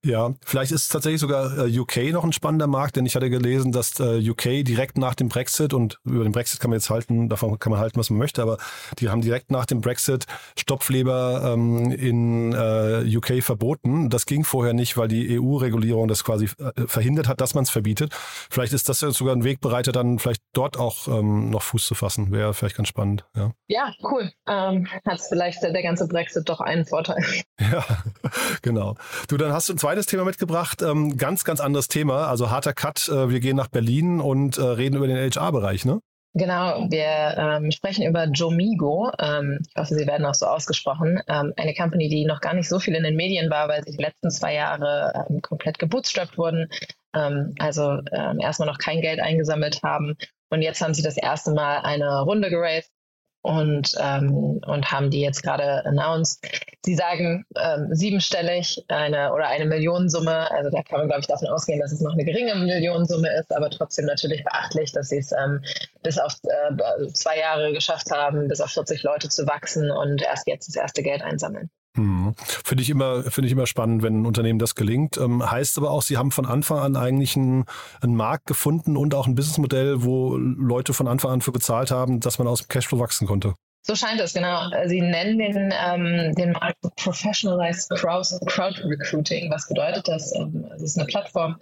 Ja, 0.05 0.33
vielleicht 0.45 0.73
ist 0.73 0.89
tatsächlich 0.89 1.21
sogar 1.21 1.57
äh, 1.57 1.79
UK 1.79 2.11
noch 2.11 2.25
ein 2.25 2.33
spannender 2.33 2.67
Markt, 2.67 2.97
denn 2.97 3.05
ich 3.05 3.15
hatte 3.15 3.29
gelesen, 3.29 3.71
dass 3.71 3.99
äh, 4.01 4.19
UK 4.29 4.65
direkt 4.65 4.97
nach 4.97 5.15
dem 5.15 5.29
Brexit 5.29 5.73
und 5.73 5.99
über 6.03 6.23
den 6.23 6.33
Brexit 6.33 6.59
kann 6.59 6.71
man 6.71 6.79
jetzt 6.79 6.89
halten, 6.89 7.29
davon 7.29 7.57
kann 7.57 7.71
man 7.71 7.79
halten, 7.79 7.97
was 7.97 8.09
man 8.09 8.19
möchte, 8.19 8.41
aber 8.41 8.57
die 8.99 9.07
haben 9.07 9.21
direkt 9.21 9.49
nach 9.49 9.65
dem 9.65 9.79
Brexit 9.79 10.25
Stopfleber 10.57 11.53
ähm, 11.53 11.91
in 11.91 12.51
äh, 12.51 13.15
UK 13.15 13.41
verboten. 13.41 14.09
Das 14.09 14.25
ging 14.25 14.43
vorher 14.43 14.73
nicht, 14.73 14.97
weil 14.97 15.07
die 15.07 15.39
EU-Regulierung 15.39 16.09
das 16.09 16.25
quasi 16.25 16.49
äh, 16.59 16.85
verhindert 16.85 17.29
hat, 17.29 17.39
dass 17.39 17.53
man 17.53 17.63
es 17.63 17.69
verbietet. 17.69 18.13
Vielleicht 18.49 18.73
ist 18.73 18.89
das 18.89 18.99
ja 18.99 19.11
sogar 19.11 19.33
ein 19.33 19.45
Wegbereiter, 19.45 19.93
dann 19.93 20.19
vielleicht 20.19 20.41
dort 20.51 20.77
auch 20.77 21.07
ähm, 21.07 21.49
noch 21.49 21.61
Fuß 21.61 21.85
zu 21.85 21.95
fassen. 21.95 22.31
Wäre 22.33 22.53
vielleicht 22.53 22.75
ganz 22.75 22.89
spannend. 22.89 23.23
Ja, 23.37 23.51
ja 23.67 23.93
cool. 24.03 24.31
Ähm, 24.47 24.85
hat 25.05 25.21
vielleicht 25.21 25.63
der 25.63 25.81
ganze 25.81 26.09
Brexit 26.09 26.49
doch 26.49 26.59
einen 26.59 26.85
Vorteil. 26.85 27.23
Ja, 27.71 27.85
genau. 28.61 28.95
Du, 29.29 29.37
dann 29.37 29.53
hast 29.53 29.69
du 29.69 29.73
ein 29.73 29.77
zweites 29.93 30.05
Thema 30.07 30.25
mitgebracht. 30.25 30.81
Ähm, 30.81 31.17
ganz, 31.17 31.43
ganz 31.43 31.59
anderes 31.59 31.87
Thema. 31.87 32.27
Also 32.27 32.49
harter 32.49 32.73
Cut. 32.73 33.07
Äh, 33.09 33.29
wir 33.29 33.39
gehen 33.39 33.55
nach 33.55 33.67
Berlin 33.67 34.21
und 34.21 34.57
äh, 34.57 34.61
reden 34.61 34.95
über 34.95 35.05
den 35.05 35.17
HR-Bereich, 35.17 35.85
ne? 35.85 35.99
Genau, 36.33 36.87
wir 36.89 37.37
ähm, 37.37 37.69
sprechen 37.69 38.03
über 38.07 38.25
Jomigo. 38.25 39.11
Ähm, 39.19 39.59
ich 39.61 39.75
hoffe, 39.79 39.93
sie 39.93 40.07
werden 40.07 40.25
auch 40.25 40.33
so 40.33 40.47
ausgesprochen. 40.47 41.21
Ähm, 41.27 41.53
eine 41.57 41.75
Company, 41.75 42.09
die 42.09 42.25
noch 42.25 42.41
gar 42.41 42.55
nicht 42.55 42.67
so 42.67 42.79
viel 42.79 42.95
in 42.95 43.03
den 43.03 43.15
Medien 43.15 43.51
war, 43.51 43.67
weil 43.67 43.83
sie 43.83 43.91
die 43.95 44.01
letzten 44.01 44.31
zwei 44.31 44.55
Jahre 44.55 45.27
ähm, 45.29 45.43
komplett 45.43 45.77
gebootstrapped 45.77 46.39
wurden. 46.39 46.69
Ähm, 47.15 47.53
also 47.59 47.99
ähm, 48.11 48.39
erstmal 48.39 48.67
noch 48.67 48.79
kein 48.79 48.99
Geld 48.99 49.19
eingesammelt 49.19 49.83
haben. 49.83 50.15
Und 50.49 50.63
jetzt 50.63 50.81
haben 50.81 50.95
sie 50.95 51.03
das 51.03 51.17
erste 51.17 51.51
Mal 51.51 51.81
eine 51.81 52.21
Runde 52.21 52.49
geraced 52.49 52.89
und, 53.43 53.93
ähm, 53.99 54.59
und 54.65 54.91
haben 54.91 55.11
die 55.11 55.21
jetzt 55.21 55.43
gerade 55.43 55.85
announced. 55.85 56.39
Sie 56.85 56.95
sagen 56.95 57.45
ähm, 57.55 57.95
siebenstellig 57.95 58.83
eine 58.89 59.33
oder 59.33 59.47
eine 59.47 59.65
Millionensumme. 59.65 60.51
Also 60.51 60.69
da 60.69 60.83
kann 60.83 60.99
man, 60.99 61.07
glaube 61.07 61.21
ich, 61.21 61.27
davon 61.27 61.47
ausgehen, 61.47 61.79
dass 61.79 61.93
es 61.93 62.01
noch 62.01 62.13
eine 62.13 62.25
geringe 62.25 62.55
Millionensumme 62.55 63.29
ist, 63.39 63.55
aber 63.55 63.69
trotzdem 63.69 64.05
natürlich 64.05 64.43
beachtlich, 64.43 64.91
dass 64.91 65.09
sie 65.09 65.17
es 65.17 65.31
ähm, 65.31 65.61
bis 66.03 66.19
auf 66.19 66.33
äh, 66.43 67.07
zwei 67.13 67.39
Jahre 67.39 67.71
geschafft 67.71 68.11
haben, 68.11 68.49
bis 68.49 68.59
auf 68.59 68.71
40 68.71 69.01
Leute 69.03 69.29
zu 69.29 69.47
wachsen 69.47 69.91
und 69.91 70.21
erst 70.21 70.45
jetzt 70.47 70.67
das 70.67 70.75
erste 70.75 71.03
Geld 71.03 71.21
einsammeln. 71.21 71.69
Hm. 71.95 72.33
Finde 72.37 72.81
ich 72.81 72.89
immer, 72.89 73.23
finde 73.23 73.45
ich 73.45 73.53
immer 73.53 73.67
spannend, 73.67 74.01
wenn 74.01 74.21
ein 74.21 74.25
Unternehmen 74.25 74.57
das 74.57 74.73
gelingt. 74.73 75.17
Ähm, 75.17 75.49
heißt 75.49 75.77
aber 75.77 75.91
auch, 75.91 76.01
Sie 76.01 76.17
haben 76.17 76.31
von 76.31 76.45
Anfang 76.45 76.79
an 76.79 76.95
eigentlich 76.95 77.35
einen, 77.35 77.65
einen, 78.01 78.15
Markt 78.15 78.47
gefunden 78.47 78.97
und 78.97 79.13
auch 79.13 79.27
ein 79.27 79.35
Businessmodell, 79.35 80.03
wo 80.03 80.35
Leute 80.35 80.93
von 80.93 81.07
Anfang 81.07 81.31
an 81.31 81.41
für 81.41 81.51
bezahlt 81.51 81.91
haben, 81.91 82.19
dass 82.19 82.39
man 82.39 82.47
aus 82.47 82.61
dem 82.61 82.67
Cashflow 82.67 82.99
wachsen 82.99 83.27
konnte. 83.27 83.53
So 83.85 83.95
scheint 83.95 84.21
es, 84.21 84.33
genau. 84.33 84.69
Sie 84.85 85.01
nennen 85.01 85.37
den, 85.37 85.73
ähm, 85.73 86.33
den 86.35 86.51
Markt 86.53 86.79
Professionalized 86.95 87.89
Crowd, 87.89 88.81
Recruiting. 88.85 89.51
Was 89.51 89.67
bedeutet 89.67 90.07
das? 90.07 90.33
Ähm, 90.35 90.65
es 90.75 90.81
ist 90.81 90.97
eine 90.97 91.05
Plattform, 91.05 91.59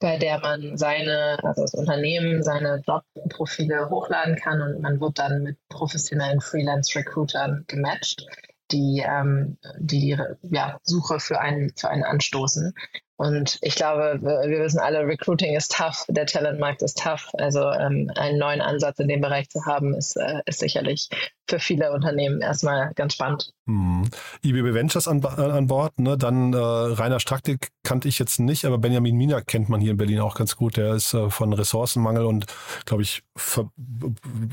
bei 0.00 0.18
der 0.18 0.40
man 0.40 0.76
seine, 0.76 1.38
also 1.44 1.62
das 1.62 1.74
Unternehmen, 1.74 2.42
seine 2.42 2.82
Jobprofile 2.86 3.88
hochladen 3.88 4.34
kann 4.34 4.60
und 4.60 4.80
man 4.80 5.00
wird 5.00 5.18
dann 5.20 5.44
mit 5.44 5.56
professionellen 5.68 6.40
Freelance-Recruitern 6.40 7.64
gematcht 7.68 8.26
die 8.70 9.04
ähm, 9.06 9.56
die, 9.78 10.16
ja, 10.42 10.78
Suche 10.82 11.20
für 11.20 11.40
einen, 11.40 11.72
für 11.76 11.88
einen 11.88 12.04
anstoßen. 12.04 12.74
Und 13.16 13.58
ich 13.62 13.76
glaube, 13.76 14.18
wir 14.22 14.58
wissen 14.60 14.80
alle, 14.80 15.06
Recruiting 15.06 15.54
ist 15.54 15.70
tough, 15.70 16.04
der 16.08 16.26
Talentmarkt 16.26 16.82
ist 16.82 16.98
tough. 16.98 17.28
Also 17.34 17.70
ähm, 17.70 18.10
einen 18.16 18.38
neuen 18.38 18.60
Ansatz 18.60 18.98
in 18.98 19.06
dem 19.06 19.20
Bereich 19.20 19.48
zu 19.48 19.64
haben, 19.66 19.94
ist, 19.94 20.16
äh, 20.16 20.40
ist 20.46 20.58
sicherlich 20.58 21.08
für 21.48 21.58
viele 21.58 21.92
Unternehmen 21.92 22.40
erstmal 22.40 22.92
ganz 22.94 23.14
spannend. 23.14 23.52
Hm. 23.66 24.04
IBB 24.42 24.74
Ventures 24.74 25.08
an, 25.08 25.24
an 25.24 25.66
Bord, 25.66 25.98
ne? 25.98 26.16
dann 26.16 26.52
äh, 26.52 26.56
Rainer 26.56 27.20
Straktik 27.20 27.68
kannte 27.82 28.08
ich 28.08 28.18
jetzt 28.18 28.40
nicht, 28.40 28.64
aber 28.64 28.78
Benjamin 28.78 29.16
Mina 29.16 29.40
kennt 29.40 29.68
man 29.68 29.80
hier 29.80 29.92
in 29.92 29.96
Berlin 29.96 30.20
auch 30.20 30.36
ganz 30.36 30.56
gut. 30.56 30.76
Der 30.76 30.94
ist 30.94 31.12
äh, 31.14 31.30
von 31.30 31.52
Ressourcenmangel 31.52 32.24
und, 32.24 32.46
glaube 32.86 33.02
ich, 33.02 33.22
Ver 33.36 33.70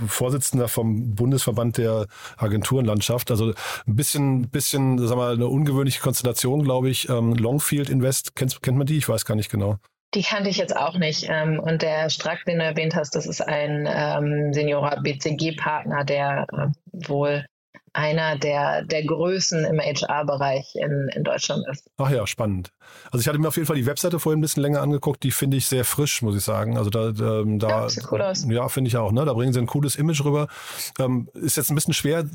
Vorsitzender 0.07 0.67
vom 0.67 1.15
Bundesverband 1.15 1.77
der 1.77 2.07
Agenturenlandschaft. 2.37 3.31
Also 3.31 3.53
ein 3.85 3.95
bisschen, 3.95 4.49
bisschen, 4.49 4.97
sag 5.07 5.17
mal, 5.17 5.33
eine 5.33 5.47
ungewöhnliche 5.47 6.01
Konstellation, 6.01 6.63
glaube 6.63 6.89
ich. 6.89 7.09
Ähm, 7.09 7.33
Longfield 7.33 7.89
Invest, 7.89 8.35
kennt, 8.35 8.61
kennt 8.61 8.77
man 8.77 8.87
die? 8.87 8.97
Ich 8.97 9.07
weiß 9.07 9.25
gar 9.25 9.35
nicht 9.35 9.51
genau. 9.51 9.77
Die 10.13 10.23
kannte 10.23 10.49
ich 10.49 10.57
jetzt 10.57 10.75
auch 10.75 10.97
nicht. 10.97 11.27
Ähm, 11.29 11.59
und 11.59 11.81
der 11.81 12.09
Strack, 12.09 12.43
den 12.45 12.59
du 12.59 12.65
erwähnt 12.65 12.95
hast, 12.95 13.15
das 13.15 13.25
ist 13.25 13.41
ein 13.41 13.87
ähm, 13.89 14.53
Seniora 14.53 14.99
BCG-Partner, 14.99 16.03
der 16.03 16.45
äh, 16.51 17.07
wohl 17.07 17.45
einer 17.93 18.37
der, 18.37 18.83
der 18.83 19.03
Größen 19.03 19.65
im 19.65 19.79
HR-Bereich 19.79 20.75
in, 20.75 21.09
in 21.13 21.23
Deutschland 21.23 21.65
ist. 21.69 21.89
Ach 21.97 22.09
ja, 22.09 22.25
spannend. 22.25 22.71
Also 23.05 23.19
ich 23.19 23.27
hatte 23.27 23.37
mir 23.37 23.49
auf 23.49 23.55
jeden 23.57 23.67
Fall 23.67 23.75
die 23.75 23.85
Webseite 23.85 24.19
vorhin 24.19 24.39
ein 24.39 24.41
bisschen 24.41 24.63
länger 24.63 24.81
angeguckt, 24.81 25.23
die 25.23 25.31
finde 25.31 25.57
ich 25.57 25.65
sehr 25.67 25.83
frisch, 25.83 26.21
muss 26.21 26.35
ich 26.35 26.43
sagen. 26.43 26.77
Also 26.77 26.89
da, 26.89 27.09
ähm, 27.09 27.59
da 27.59 27.69
ja, 27.69 27.89
sieht 27.89 28.09
cool 28.11 28.21
aus. 28.21 28.45
Ja, 28.47 28.69
finde 28.69 28.87
ich 28.87 28.97
auch. 28.97 29.11
Ne? 29.11 29.25
Da 29.25 29.33
bringen 29.33 29.51
sie 29.51 29.59
ein 29.59 29.67
cooles 29.67 29.95
Image 29.95 30.23
rüber. 30.23 30.47
Ähm, 30.99 31.29
ist 31.33 31.57
jetzt 31.57 31.69
ein 31.69 31.75
bisschen 31.75 31.93
schwer 31.93 32.25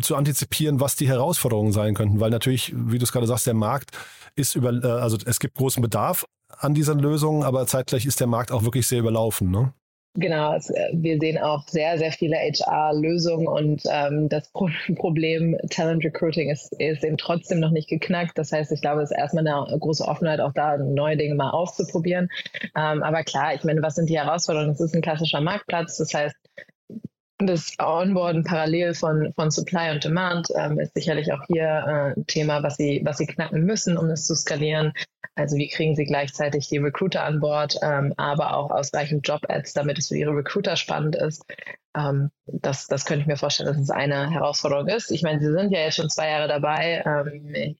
zu 0.00 0.16
antizipieren, 0.16 0.80
was 0.80 0.96
die 0.96 1.06
Herausforderungen 1.06 1.72
sein 1.72 1.94
könnten, 1.94 2.18
weil 2.18 2.30
natürlich, 2.30 2.72
wie 2.74 2.98
du 2.98 3.04
es 3.04 3.12
gerade 3.12 3.26
sagst, 3.26 3.46
der 3.46 3.54
Markt 3.54 3.92
ist 4.34 4.56
über, 4.56 4.72
äh, 4.72 4.86
also 4.86 5.16
es 5.24 5.38
gibt 5.38 5.56
großen 5.56 5.80
Bedarf 5.80 6.26
an 6.58 6.74
diesen 6.74 6.98
Lösungen, 6.98 7.42
aber 7.42 7.66
zeitgleich 7.66 8.06
ist 8.06 8.20
der 8.20 8.26
Markt 8.26 8.52
auch 8.52 8.64
wirklich 8.64 8.86
sehr 8.86 9.00
überlaufen. 9.00 9.50
Ne? 9.50 9.72
Genau, 10.16 10.54
äh, 10.54 10.60
wir 10.92 11.18
sehen 11.18 11.38
auch 11.38 11.66
sehr, 11.66 11.98
sehr 11.98 12.12
viele 12.12 12.36
HR-Lösungen 12.36 13.48
und 13.48 13.82
ähm, 13.90 14.28
das 14.28 14.48
Pro 14.52 14.68
Problem 14.94 15.58
Talent 15.70 16.04
Recruiting 16.04 16.50
ist, 16.50 16.72
ist 16.78 17.02
eben 17.02 17.16
trotzdem 17.16 17.58
noch 17.58 17.72
nicht 17.72 17.88
geknackt. 17.88 18.38
Das 18.38 18.52
heißt, 18.52 18.70
ich 18.70 18.80
glaube, 18.80 19.02
es 19.02 19.10
ist 19.10 19.18
erstmal 19.18 19.46
eine 19.46 19.78
große 19.78 20.04
Offenheit, 20.04 20.38
auch 20.38 20.52
da 20.52 20.76
neue 20.76 21.16
Dinge 21.16 21.34
mal 21.34 21.50
auszuprobieren. 21.50 22.28
Ähm, 22.76 23.02
aber 23.02 23.24
klar, 23.24 23.54
ich 23.54 23.64
meine, 23.64 23.82
was 23.82 23.96
sind 23.96 24.08
die 24.08 24.18
Herausforderungen? 24.18 24.70
Es 24.70 24.80
ist 24.80 24.94
ein 24.94 25.02
klassischer 25.02 25.40
Marktplatz. 25.40 25.96
Das 25.96 26.14
heißt, 26.14 26.36
das 27.38 27.72
Onboarden 27.80 28.44
parallel 28.44 28.94
von, 28.94 29.32
von 29.34 29.50
Supply 29.50 29.90
und 29.90 30.04
Demand 30.04 30.48
ähm, 30.56 30.78
ist 30.78 30.94
sicherlich 30.94 31.32
auch 31.32 31.42
hier 31.48 31.64
äh, 31.64 32.20
ein 32.20 32.26
Thema, 32.26 32.62
was 32.62 32.76
sie, 32.76 33.02
was 33.04 33.18
sie 33.18 33.26
knacken 33.26 33.64
müssen, 33.64 33.96
um 33.96 34.08
es 34.10 34.26
zu 34.26 34.36
skalieren. 34.36 34.92
Also 35.36 35.56
wie 35.56 35.68
kriegen 35.68 35.96
sie 35.96 36.04
gleichzeitig 36.04 36.68
die 36.68 36.78
Recruiter 36.78 37.24
an 37.24 37.40
Bord, 37.40 37.76
ähm, 37.82 38.14
aber 38.16 38.56
auch 38.56 38.70
ausreichend 38.70 39.26
Job-Ads, 39.26 39.72
damit 39.72 39.98
es 39.98 40.08
für 40.08 40.16
ihre 40.16 40.30
Recruiter 40.30 40.76
spannend 40.76 41.16
ist. 41.16 41.44
Ähm, 41.96 42.30
das, 42.46 42.86
das 42.86 43.04
könnte 43.04 43.22
ich 43.22 43.26
mir 43.26 43.36
vorstellen, 43.36 43.68
dass 43.68 43.78
es 43.78 43.90
eine 43.90 44.30
Herausforderung 44.30 44.86
ist. 44.88 45.10
Ich 45.10 45.22
meine, 45.22 45.40
sie 45.40 45.50
sind 45.50 45.72
ja 45.72 45.80
jetzt 45.80 45.96
schon 45.96 46.08
zwei 46.08 46.30
Jahre 46.30 46.46
dabei. 46.46 47.02
Ähm, 47.04 47.54
ich 47.54 47.76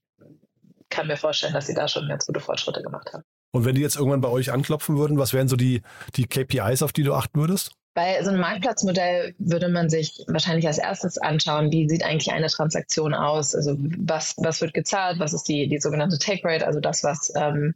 kann 0.90 1.06
mir 1.06 1.16
vorstellen, 1.16 1.54
dass 1.54 1.66
sie 1.66 1.75
da 1.75 1.87
schon 1.87 2.08
ganz 2.08 2.26
gute 2.26 2.40
Fortschritte 2.40 2.82
gemacht 2.82 3.12
haben. 3.12 3.23
Und 3.52 3.64
wenn 3.64 3.76
die 3.76 3.82
jetzt 3.82 3.96
irgendwann 3.96 4.20
bei 4.20 4.28
euch 4.28 4.50
anklopfen 4.50 4.99
würden, 4.99 5.16
was 5.16 5.32
wären 5.32 5.46
so 5.46 5.54
die, 5.54 5.82
die 6.16 6.26
KPIs, 6.26 6.82
auf 6.82 6.92
die 6.92 7.04
du 7.04 7.14
achten 7.14 7.38
würdest? 7.38 7.73
Bei 7.95 8.21
so 8.25 8.31
einem 8.31 8.41
Marktplatzmodell 8.41 9.35
würde 9.39 9.69
man 9.69 9.89
sich 9.89 10.25
wahrscheinlich 10.27 10.67
als 10.67 10.79
erstes 10.79 11.17
anschauen, 11.17 11.71
wie 11.71 11.89
sieht 11.89 12.05
eigentlich 12.05 12.33
eine 12.33 12.49
Transaktion 12.49 13.15
aus? 13.15 13.55
Also 13.55 13.77
was, 13.79 14.35
was 14.39 14.61
wird 14.61 14.75
gezahlt? 14.75 15.21
Was 15.21 15.33
ist 15.33 15.45
die, 15.45 15.69
die 15.69 15.79
sogenannte 15.79 16.19
Take 16.19 16.43
Rate? 16.43 16.67
Also 16.67 16.81
das, 16.81 17.05
was, 17.05 17.33
ähm, 17.37 17.75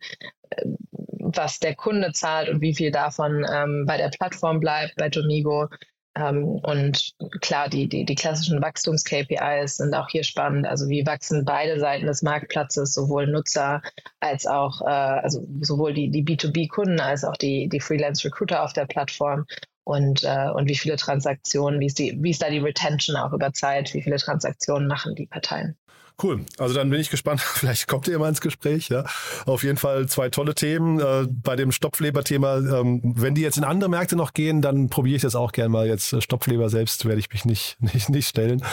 was 1.21 1.61
der 1.61 1.77
Kunde 1.77 2.13
zahlt 2.13 2.49
und 2.49 2.61
wie 2.61 2.75
viel 2.75 2.91
davon 2.91 3.47
ähm, 3.49 3.85
bei 3.87 3.97
der 3.97 4.09
Plattform 4.09 4.59
bleibt, 4.59 4.97
bei 4.97 5.09
Domigo. 5.09 5.69
Ähm, 6.17 6.45
und 6.45 7.15
klar, 7.41 7.69
die, 7.69 7.89
die, 7.89 8.05
die 8.05 8.15
klassischen 8.17 8.61
Wachstums-KPIs 8.61 9.77
sind 9.77 9.95
auch 9.95 10.09
hier 10.09 10.25
spannend. 10.25 10.67
Also 10.67 10.89
wie 10.89 11.07
wachsen 11.07 11.45
beide 11.45 11.79
Seiten 11.79 12.07
des 12.07 12.23
Marktplatzes, 12.23 12.93
sowohl 12.93 13.29
Nutzer 13.29 13.83
als 14.19 14.47
auch, 14.47 14.81
äh, 14.81 14.85
also 14.87 15.47
sowohl 15.61 15.95
die, 15.95 16.11
die 16.11 16.25
B2B-Kunden 16.25 16.99
als 16.99 17.25
auch 17.25 17.37
die, 17.37 17.69
die 17.69 17.81
Freelance-Recruiter 17.81 18.65
auf 18.65 18.73
der 18.73 18.87
Plattform 18.87 19.47
und, 19.89 20.23
äh, 20.23 20.51
und 20.51 20.69
wie 20.69 20.77
viele 20.77 20.97
Transaktionen, 20.97 21.81
wie 21.81 21.87
ist, 21.87 21.99
die, 21.99 22.15
wie 22.21 22.31
ist 22.31 22.43
da 22.43 22.51
die 22.51 22.59
Retention 22.59 23.17
auch 23.17 23.33
über 23.33 23.55
Zeit, 23.55 23.95
wie 23.95 24.03
viele 24.03 24.19
Transaktionen 24.19 24.87
machen 24.87 25.15
die 25.15 25.27
Parteien. 25.27 25.79
Cool. 26.21 26.45
Also 26.59 26.75
dann 26.75 26.91
bin 26.91 27.01
ich 27.01 27.11
gespannt. 27.11 27.41
Vielleicht 27.55 27.87
kommt 27.87 28.09
ihr 28.09 28.19
mal 28.19 28.29
ins 28.29 28.41
Gespräch. 28.41 28.89
Ja, 28.89 29.05
auf 29.47 29.63
jeden 29.63 29.79
Fall 29.79 30.09
zwei 30.09 30.29
tolle 30.31 30.55
Themen. 30.55 30.99
Äh, 30.99 31.27
bei 31.31 31.55
dem 31.55 31.71
Stopfleber-Thema, 31.71 32.57
ähm, 32.59 33.15
wenn 33.17 33.35
die 33.35 33.43
jetzt 33.43 33.57
in 33.57 33.65
andere 33.65 33.89
Märkte 33.89 34.17
noch 34.17 34.35
gehen, 34.35 34.61
dann 34.61 34.89
probiere 34.89 35.17
ich 35.17 35.23
das 35.23 35.37
auch 35.37 35.53
gerne 35.53 35.69
mal. 35.69 35.87
Jetzt 35.87 36.13
äh, 36.13 36.21
Stopfleber 36.21 36.71
selbst 36.71 37.05
werde 37.05 37.21
ich 37.21 37.31
mich 37.31 37.45
nicht 37.45 37.77
nicht 37.81 38.09
nicht 38.09 38.29
stellen. 38.29 38.65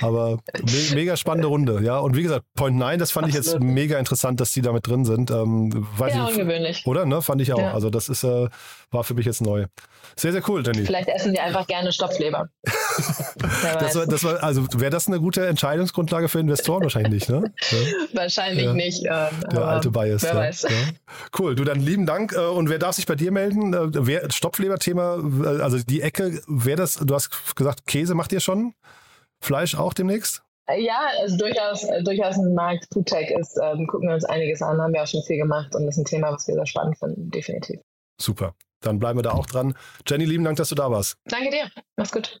Aber 0.00 0.38
me 0.62 0.94
mega 0.94 1.16
spannende 1.16 1.48
Runde. 1.48 1.80
Ja, 1.82 1.98
und 1.98 2.16
wie 2.16 2.22
gesagt, 2.22 2.46
Point 2.54 2.76
9, 2.76 2.98
das 2.98 3.10
fand 3.10 3.26
Absolut. 3.26 3.46
ich 3.46 3.52
jetzt 3.52 3.62
mega 3.62 3.98
interessant, 3.98 4.40
dass 4.40 4.52
die 4.52 4.62
da 4.62 4.72
mit 4.72 4.86
drin 4.86 5.04
sind. 5.04 5.30
Ähm, 5.30 5.86
weiß 5.98 6.14
ja, 6.14 6.28
ich, 6.28 6.38
ungewöhnlich. 6.38 6.86
Oder? 6.86 7.04
Ne? 7.04 7.20
Fand 7.20 7.42
ich 7.42 7.52
auch. 7.52 7.58
Ja. 7.58 7.74
Also 7.74 7.90
das 7.90 8.08
ist 8.08 8.24
äh, 8.24 8.48
war 8.90 9.04
für 9.04 9.14
mich 9.14 9.26
jetzt 9.26 9.42
neu. 9.42 9.66
Sehr, 10.16 10.32
sehr 10.32 10.48
cool, 10.48 10.62
Danny. 10.62 10.84
Vielleicht 10.86 11.08
essen 11.08 11.32
die 11.32 11.40
einfach 11.40 11.66
gerne 11.66 11.92
Stopfleber. 11.92 12.48
das 13.80 13.94
war, 13.94 14.06
das 14.06 14.24
war, 14.24 14.42
also 14.42 14.66
wäre 14.74 14.90
das 14.90 15.06
eine 15.06 15.20
gute 15.20 15.46
Entscheidungsgrundlage 15.46 16.28
für 16.28 16.40
Investoren? 16.40 16.82
Wahrscheinlich 16.82 17.12
nicht, 17.12 17.28
ne? 17.28 17.52
Ja. 17.70 17.78
Wahrscheinlich 18.20 18.64
ja. 18.64 18.72
nicht. 18.72 19.04
Ähm, 19.04 19.50
Der 19.52 19.64
alte 19.64 19.90
Bias. 19.90 20.22
Wer 20.22 20.34
weiß. 20.34 20.66
Cool, 21.38 21.54
du 21.54 21.64
dann 21.64 21.80
lieben 21.80 22.06
Dank. 22.06 22.32
Äh, 22.32 22.38
und 22.38 22.68
wer 22.68 22.78
darf 22.78 22.96
sich 22.96 23.06
bei 23.06 23.14
dir 23.14 23.32
melden? 23.32 23.74
Äh, 23.74 24.06
wer, 24.06 24.30
Stopfleber-Thema, 24.30 25.22
äh, 25.44 25.62
also 25.62 25.78
die 25.78 26.02
Ecke, 26.02 26.42
wer 26.46 26.76
das, 26.76 26.94
du 26.94 27.14
hast 27.14 27.56
gesagt, 27.56 27.86
Käse 27.86 28.14
macht 28.14 28.32
ihr 28.32 28.40
schon? 28.40 28.74
Fleisch 29.40 29.74
auch 29.74 29.92
demnächst? 29.92 30.42
Ja, 30.78 31.08
also 31.20 31.36
durchaus, 31.36 31.86
durchaus 32.04 32.38
ein 32.38 32.54
Markt. 32.54 32.86
Foodtech 32.92 33.30
ist, 33.30 33.58
ähm, 33.62 33.86
gucken 33.86 34.08
wir 34.08 34.14
uns 34.14 34.24
einiges 34.24 34.62
an, 34.62 34.80
haben 34.80 34.94
wir 34.94 35.02
auch 35.02 35.06
schon 35.06 35.22
viel 35.22 35.36
gemacht 35.36 35.74
und 35.74 35.84
das 35.84 35.96
ist 35.96 36.02
ein 36.02 36.04
Thema, 36.06 36.32
was 36.32 36.48
wir 36.48 36.54
sehr 36.54 36.66
spannend 36.66 36.98
finden, 36.98 37.30
definitiv. 37.30 37.80
Super. 38.18 38.54
Dann 38.80 38.98
bleiben 38.98 39.18
wir 39.18 39.22
da 39.22 39.32
auch 39.32 39.46
dran. 39.46 39.74
Jenny, 40.06 40.24
lieben 40.24 40.44
Dank, 40.44 40.56
dass 40.56 40.68
du 40.68 40.74
da 40.74 40.90
warst. 40.90 41.16
Danke 41.24 41.50
dir. 41.50 41.70
Mach's 41.96 42.12
gut. 42.12 42.40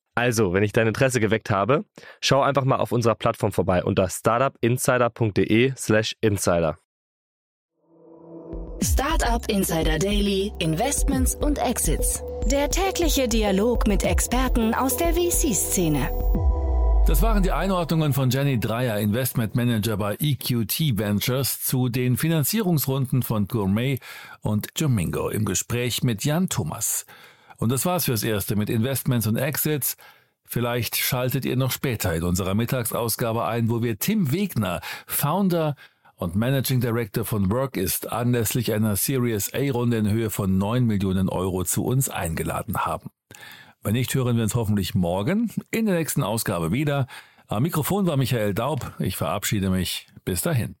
Also, 0.15 0.53
wenn 0.53 0.63
ich 0.63 0.73
dein 0.73 0.87
Interesse 0.87 1.19
geweckt 1.19 1.49
habe, 1.49 1.85
schau 2.19 2.41
einfach 2.41 2.65
mal 2.65 2.77
auf 2.77 2.91
unserer 2.91 3.15
Plattform 3.15 3.51
vorbei 3.51 3.83
unter 3.83 4.09
startupinsider.de/slash 4.09 6.15
insider. 6.21 6.77
Startup 8.83 9.47
Insider 9.47 9.99
Daily, 9.99 10.51
Investments 10.59 11.35
und 11.35 11.59
Exits. 11.59 12.23
Der 12.47 12.69
tägliche 12.69 13.27
Dialog 13.27 13.87
mit 13.87 14.03
Experten 14.03 14.73
aus 14.73 14.97
der 14.97 15.13
VC-Szene. 15.13 16.09
Das 17.05 17.21
waren 17.21 17.43
die 17.43 17.51
Einordnungen 17.51 18.13
von 18.13 18.31
Jenny 18.31 18.59
Dreyer, 18.59 18.99
Investment 18.99 19.55
Manager 19.55 19.97
bei 19.97 20.15
EQT 20.19 20.97
Ventures, 20.97 21.61
zu 21.61 21.89
den 21.89 22.17
Finanzierungsrunden 22.17 23.21
von 23.21 23.47
Gourmet 23.47 23.99
und 24.41 24.69
Jomingo 24.75 25.29
im 25.29 25.45
Gespräch 25.45 26.03
mit 26.03 26.23
Jan 26.23 26.49
Thomas. 26.49 27.05
Und 27.61 27.71
das 27.71 27.85
war's 27.85 28.05
fürs 28.05 28.23
Erste 28.23 28.55
mit 28.55 28.71
Investments 28.71 29.27
und 29.27 29.35
Exits. 29.35 29.95
Vielleicht 30.43 30.95
schaltet 30.95 31.45
ihr 31.45 31.55
noch 31.55 31.71
später 31.71 32.11
in 32.15 32.23
unserer 32.23 32.55
Mittagsausgabe 32.55 33.45
ein, 33.45 33.69
wo 33.69 33.83
wir 33.83 33.99
Tim 33.99 34.31
Wegner, 34.31 34.81
Founder 35.05 35.75
und 36.15 36.35
Managing 36.35 36.81
Director 36.81 37.23
von 37.23 37.51
Work 37.51 37.77
ist, 37.77 38.11
anlässlich 38.11 38.73
einer 38.73 38.95
Series 38.95 39.53
A-Runde 39.53 39.97
in 39.97 40.09
Höhe 40.09 40.31
von 40.31 40.57
9 40.57 40.85
Millionen 40.85 41.29
Euro 41.29 41.63
zu 41.63 41.85
uns 41.85 42.09
eingeladen 42.09 42.79
haben. 42.79 43.11
Wenn 43.83 43.93
nicht, 43.93 44.15
hören 44.15 44.37
wir 44.37 44.43
uns 44.43 44.55
hoffentlich 44.55 44.95
morgen 44.95 45.51
in 45.69 45.85
der 45.85 45.97
nächsten 45.97 46.23
Ausgabe 46.23 46.71
wieder. 46.71 47.05
Am 47.45 47.61
Mikrofon 47.61 48.07
war 48.07 48.17
Michael 48.17 48.55
Daub. 48.55 48.95
Ich 48.97 49.17
verabschiede 49.17 49.69
mich. 49.69 50.07
Bis 50.25 50.41
dahin. 50.41 50.80